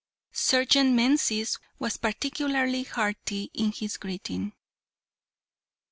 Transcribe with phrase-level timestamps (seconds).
[0.33, 4.51] Sergeant Menzies was particularly hearty in his greeting.